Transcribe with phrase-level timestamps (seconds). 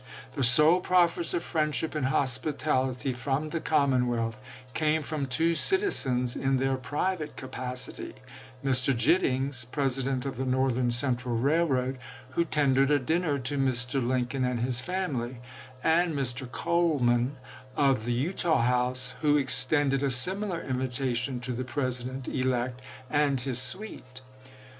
[0.31, 4.41] The sole proffers of friendship and hospi tality from the commonwealth
[4.73, 8.15] came from two citizens in their private capacity—
[8.65, 8.97] Mr.
[8.97, 11.99] Gittings, President of the Northern Central Railroad,
[12.31, 14.01] who tendered a dinner to Mr.
[14.01, 15.37] Lincoln and his family;
[15.83, 16.51] and Mr.
[16.51, 17.37] Coleman,
[17.77, 22.81] of the Eutaw House, who ex tended a similar invitation to the President elect
[23.11, 24.21] and his suite.